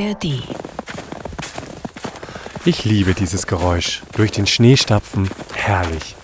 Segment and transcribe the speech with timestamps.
[0.00, 0.42] ARD.
[2.64, 4.02] Ich liebe dieses Geräusch.
[4.14, 5.30] Durch den Schnee stapfen.
[5.54, 6.16] Herrlich.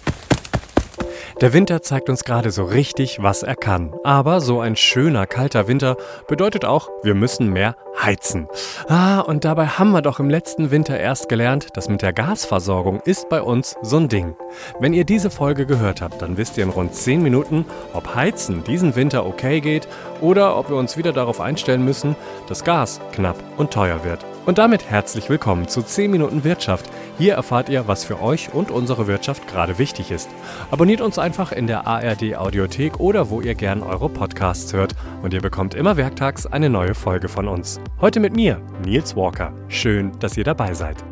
[1.43, 3.95] Der Winter zeigt uns gerade so richtig, was er kann.
[4.05, 8.49] Aber so ein schöner, kalter Winter bedeutet auch, wir müssen mehr heizen.
[8.89, 13.01] Ah, und dabei haben wir doch im letzten Winter erst gelernt, dass mit der Gasversorgung
[13.05, 14.35] ist bei uns so ein Ding.
[14.81, 18.65] Wenn ihr diese Folge gehört habt, dann wisst ihr in rund 10 Minuten, ob Heizen
[18.65, 19.89] diesen Winter okay geht
[20.23, 22.17] oder ob wir uns wieder darauf einstellen müssen,
[22.49, 24.25] dass Gas knapp und teuer wird.
[24.47, 26.89] Und damit herzlich willkommen zu 10 Minuten Wirtschaft.
[27.19, 30.31] Hier erfahrt ihr, was für euch und unsere Wirtschaft gerade wichtig ist.
[30.71, 35.35] Abonniert uns einfach in der ARD Audiothek oder wo ihr gern eure Podcasts hört und
[35.35, 37.81] ihr bekommt immer werktags eine neue Folge von uns.
[38.01, 39.53] Heute mit mir, Nils Walker.
[39.67, 41.05] Schön, dass ihr dabei seid.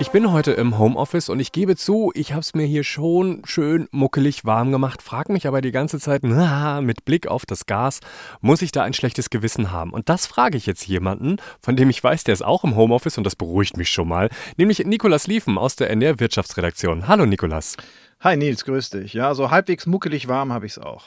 [0.00, 3.42] Ich bin heute im Homeoffice und ich gebe zu, ich habe es mir hier schon
[3.44, 7.66] schön muckelig warm gemacht, frage mich aber die ganze Zeit, na, mit Blick auf das
[7.66, 7.98] Gas,
[8.40, 9.90] muss ich da ein schlechtes Gewissen haben?
[9.90, 13.18] Und das frage ich jetzt jemanden, von dem ich weiß, der ist auch im Homeoffice
[13.18, 17.08] und das beruhigt mich schon mal, nämlich Nikolas Liefen aus der NR Wirtschaftsredaktion.
[17.08, 17.76] Hallo Nikolas.
[18.20, 19.14] Hi Nils, grüß dich.
[19.14, 21.06] Ja, so halbwegs muckelig warm habe ich es auch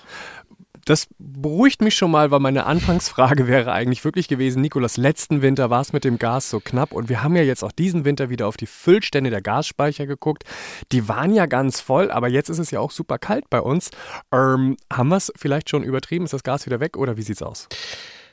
[0.85, 5.69] das beruhigt mich schon mal, weil meine Anfangsfrage wäre eigentlich wirklich gewesen, Nikolas, letzten Winter
[5.69, 8.29] war es mit dem Gas so knapp und wir haben ja jetzt auch diesen Winter
[8.29, 10.43] wieder auf die Füllstände der Gasspeicher geguckt.
[10.91, 13.91] Die waren ja ganz voll, aber jetzt ist es ja auch super kalt bei uns.
[14.31, 16.25] Ähm, haben wir es vielleicht schon übertrieben?
[16.25, 17.67] Ist das Gas wieder weg oder wie sieht es aus?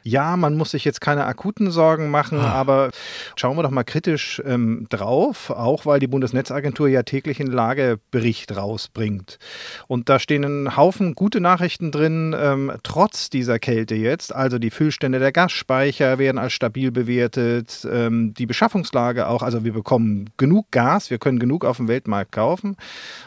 [0.02, 2.52] Ja, man muss sich jetzt keine akuten Sorgen machen, ah.
[2.52, 2.90] aber
[3.36, 8.56] schauen wir doch mal kritisch ähm, drauf, auch weil die Bundesnetzagentur ja täglich einen Lagebericht
[8.56, 9.38] rausbringt.
[9.86, 14.34] Und da stehen ein Haufen gute Nachrichten drin, ähm, trotz dieser Kälte jetzt.
[14.34, 19.72] Also die Füllstände der Gasspeicher werden als stabil bewertet, ähm, die Beschaffungslage auch, also wir
[19.72, 22.76] bekommen genug Gas, wir können genug auf dem Weltmarkt kaufen.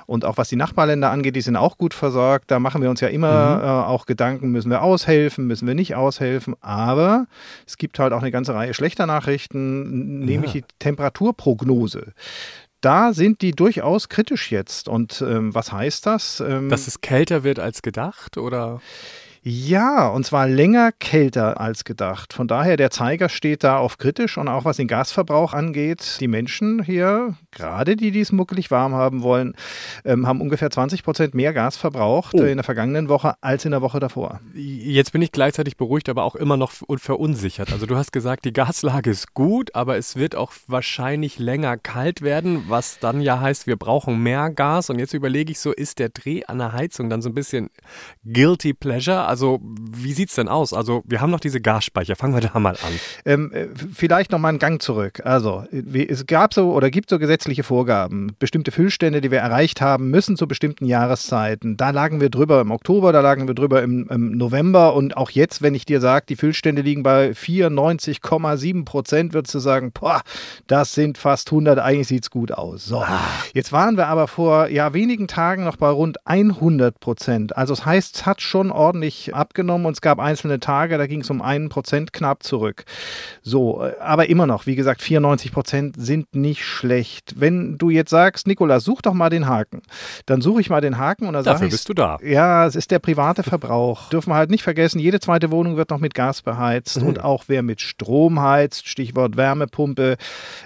[0.06, 2.52] Und auch was die Nachbarländer angeht, die sind auch gut versorgt.
[2.52, 3.64] Da machen wir uns ja immer mhm.
[3.64, 6.56] äh, auch Gedanken, müssen wir aushelfen, müssen wir nicht aushelfen.
[6.62, 7.26] Aber
[7.66, 10.62] es gibt halt auch eine ganze Reihe schlechter Nachrichten, nämlich ja.
[10.62, 12.14] die Temperaturprognose.
[12.82, 14.88] Da sind die durchaus kritisch jetzt.
[14.88, 16.40] Und ähm, was heißt das?
[16.40, 18.82] Ähm, Dass es kälter wird als gedacht, oder?
[19.44, 22.32] Ja, und zwar länger kälter als gedacht.
[22.32, 26.18] Von daher, der Zeiger steht da auf kritisch und auch was den Gasverbrauch angeht.
[26.20, 29.54] Die Menschen hier, gerade die, die es muckelig warm haben wollen,
[30.06, 32.44] ähm, haben ungefähr 20 Prozent mehr Gas verbraucht oh.
[32.44, 34.40] in der vergangenen Woche als in der Woche davor.
[34.54, 37.72] Jetzt bin ich gleichzeitig beruhigt, aber auch immer noch verunsichert.
[37.72, 42.22] Also du hast gesagt, die Gaslage ist gut, aber es wird auch wahrscheinlich länger kalt
[42.22, 44.90] werden, was dann ja heißt, wir brauchen mehr Gas.
[44.90, 47.70] Und jetzt überlege ich so, ist der Dreh an der Heizung dann so ein bisschen
[48.26, 49.26] guilty pleasure?
[49.26, 50.74] Also wie sieht es denn aus?
[50.74, 52.16] Also wir haben noch diese Gasspeicher.
[52.16, 53.00] Fangen wir da mal an.
[53.26, 55.22] Ähm, äh, vielleicht noch mal einen Gang zurück.
[55.26, 58.34] Also es gab so oder gibt so gesetzliche Vorgaben.
[58.38, 61.76] Bestimmte Füllstände, die wir erreicht haben, müssen zu bestimmten Jahreszeiten.
[61.76, 65.32] Da lagen wir drüber im Oktober, da lagen wir drüber im, im November und auch
[65.32, 70.22] jetzt, wenn ich dir sage, die Füllstände liegen bei 94,7 Prozent, würdest du sagen, boah,
[70.68, 71.80] das sind fast 100.
[71.80, 72.86] Eigentlich sieht es gut aus.
[72.86, 73.20] So, ah.
[73.56, 77.58] jetzt waren wir aber vor ja wenigen Tagen noch bei rund 100 Prozent.
[77.58, 81.22] Also das heißt, es hat schon ordentlich abgenommen und es gab einzelne Tage, da ging
[81.22, 82.84] es um einen Prozent knapp zurück.
[83.42, 87.31] So, äh, aber immer noch, wie gesagt, 94 Prozent sind nicht schlecht.
[87.40, 89.82] Wenn du jetzt sagst, Nikolas, such doch mal den Haken,
[90.26, 92.18] dann suche ich mal den Haken und dann Dafür ich, bist du da.
[92.24, 94.10] Ja, es ist der private Verbrauch.
[94.12, 97.08] Dürfen wir halt nicht vergessen, jede zweite Wohnung wird noch mit Gas beheizt mhm.
[97.08, 100.18] und auch wer mit Strom heizt, Stichwort Wärmepumpe,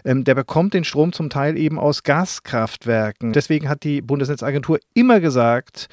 [0.03, 3.33] ähm, der bekommt den Strom zum Teil eben aus Gaskraftwerken.
[3.33, 5.87] Deswegen hat die Bundesnetzagentur immer gesagt,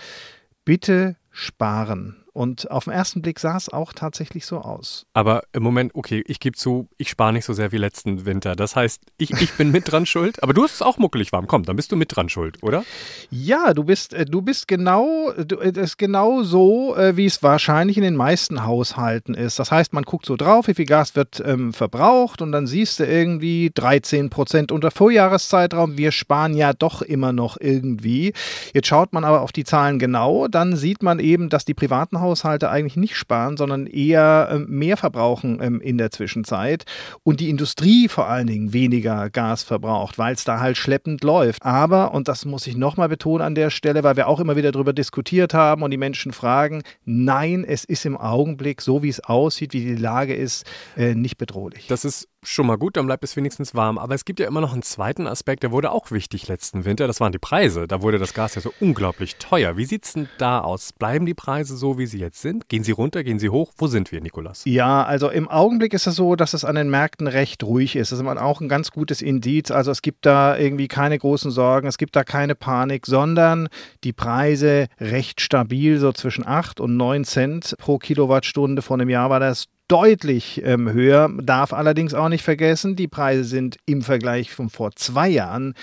[0.64, 2.21] bitte sparen.
[2.34, 5.04] Und auf den ersten Blick sah es auch tatsächlich so aus.
[5.12, 8.56] Aber im Moment, okay, ich gebe zu, ich spare nicht so sehr wie letzten Winter.
[8.56, 10.42] Das heißt, ich, ich bin mit dran schuld.
[10.42, 11.46] Aber du hast es auch muckelig warm.
[11.46, 12.84] Komm, dann bist du mit dran schuld, oder?
[13.30, 17.42] Ja, du bist, äh, du bist genau, du, das ist genau so, äh, wie es
[17.42, 19.58] wahrscheinlich in den meisten Haushalten ist.
[19.58, 22.98] Das heißt, man guckt so drauf, wie viel Gas wird ähm, verbraucht und dann siehst
[23.00, 25.98] du irgendwie 13 Prozent unter Vorjahreszeitraum.
[25.98, 28.32] Wir sparen ja doch immer noch irgendwie.
[28.72, 32.21] Jetzt schaut man aber auf die Zahlen genau, dann sieht man eben, dass die privaten
[32.22, 36.84] Haushalte eigentlich nicht sparen, sondern eher äh, mehr verbrauchen ähm, in der Zwischenzeit
[37.22, 41.62] und die Industrie vor allen Dingen weniger Gas verbraucht, weil es da halt schleppend läuft.
[41.62, 44.72] Aber, und das muss ich nochmal betonen an der Stelle, weil wir auch immer wieder
[44.72, 49.20] darüber diskutiert haben und die Menschen fragen, nein, es ist im Augenblick, so wie es
[49.20, 50.64] aussieht, wie die Lage ist,
[50.96, 51.86] äh, nicht bedrohlich.
[51.88, 53.98] Das ist schon mal gut, dann bleibt es wenigstens warm.
[53.98, 57.06] Aber es gibt ja immer noch einen zweiten Aspekt, der wurde auch wichtig letzten Winter.
[57.06, 57.86] Das waren die Preise.
[57.86, 59.76] Da wurde das Gas ja so unglaublich teuer.
[59.76, 60.92] Wie sieht es denn da aus?
[60.92, 62.68] Bleiben die Preise so, wie sie jetzt sind?
[62.68, 63.22] Gehen sie runter?
[63.22, 63.72] Gehen sie hoch?
[63.78, 64.62] Wo sind wir, Nikolas?
[64.64, 68.12] Ja, also im Augenblick ist es so, dass es an den Märkten recht ruhig ist.
[68.12, 69.70] Das ist auch ein ganz gutes Indiz.
[69.70, 73.68] Also es gibt da irgendwie keine großen Sorgen, es gibt da keine Panik, sondern
[74.04, 78.82] die Preise recht stabil, so zwischen 8 und 9 Cent pro Kilowattstunde.
[78.82, 81.28] Vor einem Jahr war das deutlich ähm, höher.
[81.42, 85.74] Darf allerdings auch nicht vergessen, die Preise sind im Vergleich von vor zwei Jahren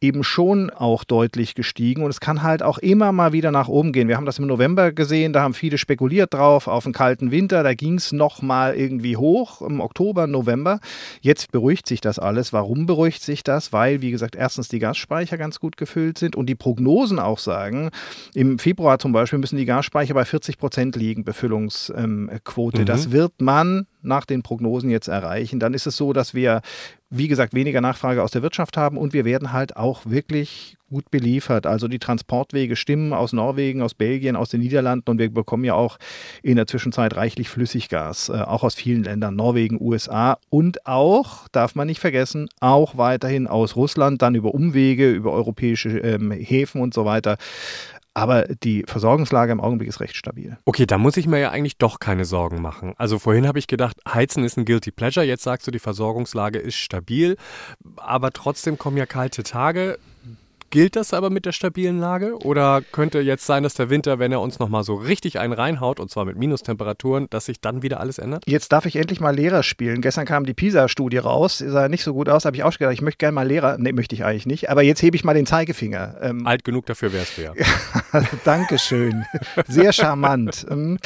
[0.00, 3.92] eben schon auch deutlich gestiegen und es kann halt auch immer mal wieder nach oben
[3.92, 4.06] gehen.
[4.06, 7.62] Wir haben das im November gesehen, da haben viele spekuliert drauf auf einen kalten Winter,
[7.62, 10.78] da ging es nochmal irgendwie hoch im Oktober, November.
[11.20, 12.52] Jetzt beruhigt sich das alles.
[12.52, 13.72] Warum beruhigt sich das?
[13.72, 17.90] Weil, wie gesagt, erstens die Gasspeicher ganz gut gefüllt sind und die Prognosen auch sagen,
[18.34, 22.82] im Februar zum Beispiel müssen die Gasspeicher bei 40 Prozent liegen, Befüllungsquote.
[22.82, 22.86] Mhm.
[22.86, 25.60] Das wird man nach den Prognosen jetzt erreichen.
[25.60, 26.62] Dann ist es so, dass wir
[27.10, 31.10] wie gesagt, weniger Nachfrage aus der Wirtschaft haben und wir werden halt auch wirklich gut
[31.10, 31.66] beliefert.
[31.66, 35.72] Also die Transportwege stimmen aus Norwegen, aus Belgien, aus den Niederlanden und wir bekommen ja
[35.72, 35.98] auch
[36.42, 41.74] in der Zwischenzeit reichlich Flüssiggas, äh, auch aus vielen Ländern, Norwegen, USA und auch, darf
[41.74, 46.92] man nicht vergessen, auch weiterhin aus Russland, dann über Umwege, über europäische ähm, Häfen und
[46.92, 47.38] so weiter.
[48.18, 50.58] Aber die Versorgungslage im Augenblick ist recht stabil.
[50.64, 52.94] Okay, da muss ich mir ja eigentlich doch keine Sorgen machen.
[52.98, 55.24] Also vorhin habe ich gedacht, Heizen ist ein guilty pleasure.
[55.24, 57.36] Jetzt sagst du, die Versorgungslage ist stabil.
[57.96, 60.00] Aber trotzdem kommen ja kalte Tage.
[60.70, 62.36] Gilt das aber mit der stabilen Lage?
[62.44, 65.98] Oder könnte jetzt sein, dass der Winter, wenn er uns nochmal so richtig einen reinhaut,
[65.98, 68.44] und zwar mit Minustemperaturen, dass sich dann wieder alles ändert?
[68.46, 70.02] Jetzt darf ich endlich mal Lehrer spielen.
[70.02, 73.00] Gestern kam die PISA-Studie raus, sah nicht so gut aus, habe ich auch gedacht, ich
[73.00, 73.78] möchte gerne mal Lehrer.
[73.78, 74.68] Nee, möchte ich eigentlich nicht.
[74.68, 76.16] Aber jetzt hebe ich mal den Zeigefinger.
[76.20, 77.52] Ähm, Alt genug dafür wärst du ja.
[78.44, 79.24] Dankeschön.
[79.66, 80.66] Sehr charmant.
[80.70, 80.98] Ähm,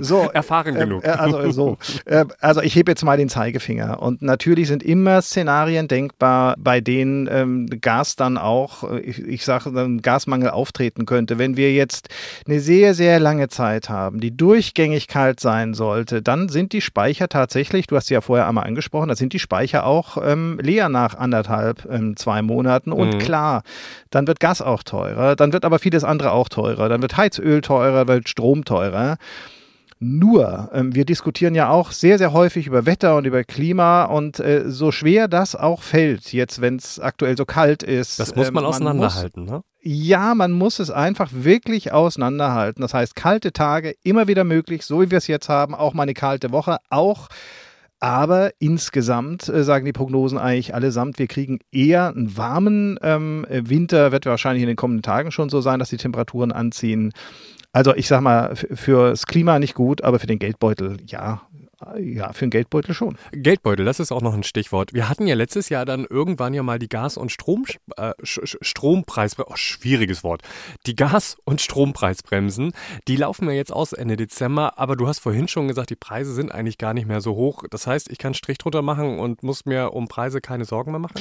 [0.00, 1.04] so, Erfahren äh, genug.
[1.04, 1.78] Äh, also, so.
[2.04, 4.02] Äh, also ich hebe jetzt mal den Zeigefinger.
[4.02, 9.70] Und natürlich sind immer Szenarien denkbar, bei denen ähm, Gas dann auch ich, ich sage,
[9.70, 11.38] ein Gasmangel auftreten könnte.
[11.38, 12.08] Wenn wir jetzt
[12.46, 17.28] eine sehr, sehr lange Zeit haben, die durchgängig kalt sein sollte, dann sind die Speicher
[17.28, 20.88] tatsächlich, du hast sie ja vorher einmal angesprochen, da sind die Speicher auch ähm, leer
[20.88, 22.92] nach anderthalb, ähm, zwei Monaten.
[22.92, 23.18] Und mhm.
[23.18, 23.62] klar,
[24.10, 27.60] dann wird Gas auch teurer, dann wird aber vieles andere auch teurer, dann wird Heizöl
[27.60, 29.16] teurer, wird Strom teurer.
[30.06, 34.38] Nur, ähm, wir diskutieren ja auch sehr, sehr häufig über Wetter und über Klima und
[34.38, 38.20] äh, so schwer das auch fällt, jetzt wenn es aktuell so kalt ist.
[38.20, 39.62] Das muss man, ähm, man auseinanderhalten, muss, ne?
[39.80, 42.82] Ja, man muss es einfach wirklich auseinanderhalten.
[42.82, 46.02] Das heißt, kalte Tage immer wieder möglich, so wie wir es jetzt haben, auch mal
[46.02, 47.28] eine kalte Woche, auch
[47.98, 54.12] aber insgesamt äh, sagen die Prognosen eigentlich allesamt, wir kriegen eher einen warmen ähm, Winter,
[54.12, 57.14] wird wahrscheinlich in den kommenden Tagen schon so sein, dass die Temperaturen anziehen.
[57.74, 61.42] Also ich sag mal, fürs Klima nicht gut, aber für den Geldbeutel ja.
[61.98, 63.18] Ja, für den Geldbeutel schon.
[63.32, 64.94] Geldbeutel, das ist auch noch ein Stichwort.
[64.94, 67.66] Wir hatten ja letztes Jahr dann irgendwann ja mal die Gas- und Strom,
[67.96, 70.42] äh, Strompreis, oh, schwieriges Wort.
[70.86, 72.72] Die Gas- und Strompreisbremsen,
[73.06, 76.32] die laufen ja jetzt aus Ende Dezember, aber du hast vorhin schon gesagt, die Preise
[76.32, 77.64] sind eigentlich gar nicht mehr so hoch.
[77.68, 81.00] Das heißt, ich kann Strich drunter machen und muss mir um Preise keine Sorgen mehr
[81.00, 81.20] machen?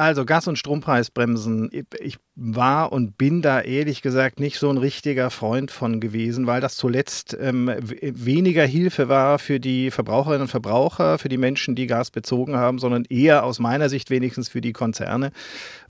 [0.00, 1.70] Also Gas- und Strompreisbremsen.
[2.00, 6.62] Ich war und bin da ehrlich gesagt nicht so ein richtiger Freund von gewesen, weil
[6.62, 7.70] das zuletzt ähm,
[8.00, 12.78] weniger Hilfe war für die Verbraucherinnen und Verbraucher, für die Menschen, die Gas bezogen haben,
[12.78, 15.32] sondern eher aus meiner Sicht wenigstens für die Konzerne,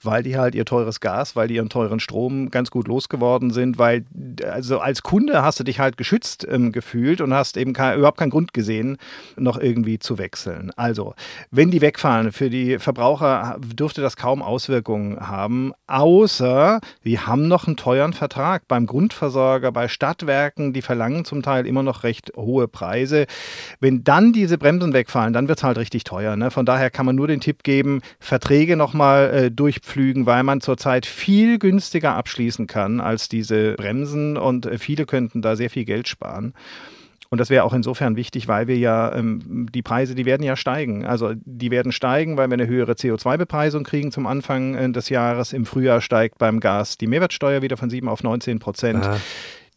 [0.03, 3.79] weil die halt ihr teures Gas, weil die ihren teuren Strom ganz gut losgeworden sind,
[3.79, 4.05] weil
[4.45, 8.19] also als Kunde hast du dich halt geschützt ähm, gefühlt und hast eben kein, überhaupt
[8.19, 8.99] keinen Grund gesehen,
[9.37, 10.73] noch irgendwie zu wechseln.
[10.75, 11.15] Also,
[11.53, 17.49] wenn die wegfallen, für die Verbraucher dürfte das kaum Auswirkungen haben, außer außer wir haben
[17.49, 22.33] noch einen teuren Vertrag beim Grundversorger, bei Stadtwerken, die verlangen zum Teil immer noch recht
[22.37, 23.27] hohe Preise.
[23.81, 26.37] Wenn dann diese Bremsen wegfallen, dann wird es halt richtig teuer.
[26.37, 26.51] Ne?
[26.51, 31.07] Von daher kann man nur den Tipp geben, Verträge nochmal äh, durchpflügen, weil man zurzeit
[31.07, 36.09] viel günstiger abschließen kann als diese Bremsen und äh, viele könnten da sehr viel Geld
[36.09, 36.55] sparen.
[37.31, 40.57] Und das wäre auch insofern wichtig, weil wir ja, ähm, die Preise, die werden ja
[40.57, 41.07] steigen.
[41.07, 45.53] Also die werden steigen, weil wir eine höhere CO2-Bepreisung kriegen zum Anfang äh, des Jahres.
[45.53, 49.05] Im Frühjahr steigt beim Gas die Mehrwertsteuer wieder von 7 auf 19 Prozent.
[49.05, 49.17] Ja.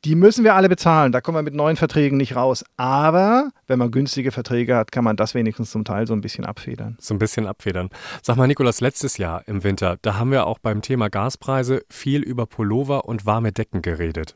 [0.03, 1.11] Die müssen wir alle bezahlen.
[1.11, 2.65] Da kommen wir mit neuen Verträgen nicht raus.
[2.75, 6.45] Aber wenn man günstige Verträge hat, kann man das wenigstens zum Teil so ein bisschen
[6.45, 6.97] abfedern.
[6.99, 7.89] So ein bisschen abfedern.
[8.23, 12.21] Sag mal, Nikolas, letztes Jahr im Winter, da haben wir auch beim Thema Gaspreise viel
[12.21, 14.35] über Pullover und warme Decken geredet.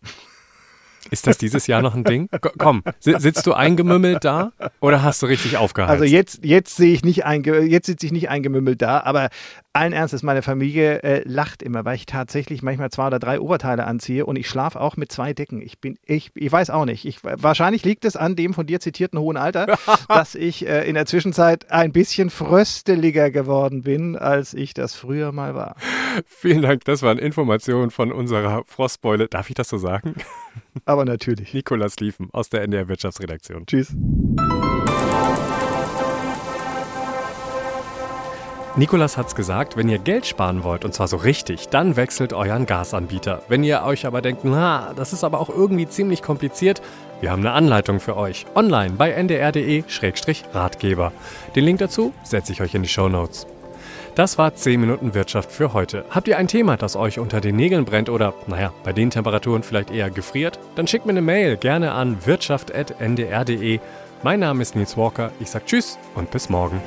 [1.11, 2.29] Ist das dieses Jahr noch ein Ding?
[2.57, 5.91] Komm, sitzt du eingemümmelt da oder hast du richtig aufgeheizt?
[5.91, 9.29] Also jetzt, jetzt sehe ich nicht einge jetzt sitze ich nicht eingemümmelt da, aber
[9.77, 13.85] allen Ernstes, meine Familie äh, lacht immer, weil ich tatsächlich manchmal zwei oder drei Oberteile
[13.85, 15.61] anziehe und ich schlafe auch mit zwei Decken.
[15.61, 17.05] Ich bin, ich, ich weiß auch nicht.
[17.05, 20.95] Ich, wahrscheinlich liegt es an dem von dir zitierten hohen Alter, dass ich äh, in
[20.95, 25.75] der Zwischenzeit ein bisschen frösteliger geworden bin, als ich das früher mal war.
[26.25, 29.27] Vielen Dank, das waren Informationen von unserer Frostbeule.
[29.27, 30.15] Darf ich das so sagen?
[30.85, 31.53] Aber natürlich.
[31.53, 33.65] Nikolas Liefen aus der NDR Wirtschaftsredaktion.
[33.65, 33.95] Tschüss.
[38.77, 42.67] Nikolas hat's gesagt, wenn ihr Geld sparen wollt, und zwar so richtig, dann wechselt euren
[42.67, 43.41] Gasanbieter.
[43.47, 46.83] Wenn ihr euch aber denkt, na, das ist aber auch irgendwie ziemlich kompliziert,
[47.19, 48.45] wir haben eine Anleitung für euch.
[48.53, 51.11] Online bei ndr.de-ratgeber.
[51.55, 53.47] Den Link dazu setze ich euch in die Show Notes.
[54.17, 56.03] Das war 10 Minuten Wirtschaft für heute.
[56.09, 59.61] Habt ihr ein Thema, das euch unter den Nägeln brennt oder, naja, bei den Temperaturen
[59.61, 60.57] vielleicht eher gefriert?
[60.73, 63.79] Dann schickt mir eine Mail gerne an wirtschaft.ndr.de.
[64.23, 65.31] Mein Name ist Nils Walker.
[65.39, 66.81] Ich sag Tschüss und bis morgen.